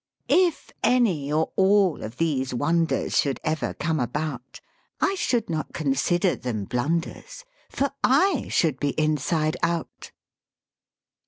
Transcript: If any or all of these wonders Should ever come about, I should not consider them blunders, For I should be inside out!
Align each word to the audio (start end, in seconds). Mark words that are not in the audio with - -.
If 0.27 0.71
any 0.81 1.31
or 1.31 1.51
all 1.55 2.01
of 2.03 2.17
these 2.17 2.55
wonders 2.55 3.19
Should 3.19 3.39
ever 3.43 3.75
come 3.75 3.99
about, 3.99 4.59
I 4.99 5.13
should 5.13 5.47
not 5.47 5.73
consider 5.73 6.35
them 6.35 6.65
blunders, 6.65 7.45
For 7.69 7.91
I 8.03 8.47
should 8.49 8.79
be 8.79 8.99
inside 8.99 9.57
out! 9.61 10.11